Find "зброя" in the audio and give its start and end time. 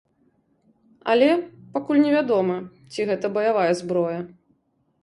3.85-4.19